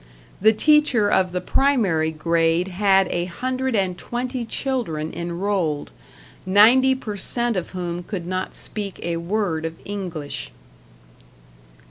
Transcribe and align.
The 0.41 0.51
teacher 0.51 1.11
of 1.11 1.31
the 1.31 1.41
primary 1.41 2.09
grade 2.11 2.69
had 2.69 3.07
a 3.11 3.25
hundred 3.25 3.75
and 3.75 3.95
twenty 3.99 4.45
children 4.45 5.13
en 5.13 5.33
rolled, 5.33 5.91
ninety 6.43 6.95
per 6.95 7.15
cent 7.15 7.55
of 7.55 7.69
whom 7.69 8.01
could 8.01 8.25
not 8.25 8.55
speak 8.55 8.99
a 9.03 9.17
word 9.17 9.63
of 9.63 9.75
English. 9.85 10.51